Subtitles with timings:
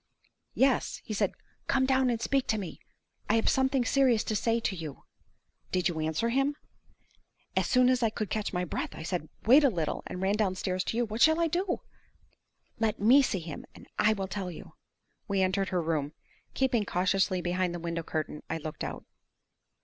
[0.55, 0.99] "Yes.
[1.05, 1.35] He said,
[1.67, 2.79] 'Come down and speak to me!
[3.29, 5.03] I have something serious to say to you!'"
[5.71, 6.55] "Did you answer him?"
[7.55, 10.33] "As soon as I could catch my breath, I said, 'Wait a little,' and ran
[10.37, 11.05] downstairs to you.
[11.05, 11.81] What shall I do?"
[12.79, 14.73] "Let me see him, and I will tell you."
[15.27, 16.13] We entered her room.
[16.55, 19.05] Keeping cautiously behind the window curtain, I looked out.